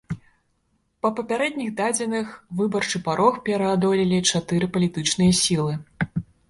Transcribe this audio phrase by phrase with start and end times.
[1.05, 5.73] Па папярэдніх дадзеных, выбарчы парог пераадолелі чатыры палітычныя сілы.